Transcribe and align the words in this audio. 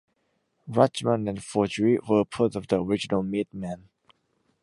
Rachman 0.67 1.29
and 1.29 1.37
Forgey 1.37 1.99
were 2.09 2.25
part 2.25 2.55
of 2.55 2.65
the 2.65 2.81
original 2.81 3.21
Meatmen. 3.21 3.83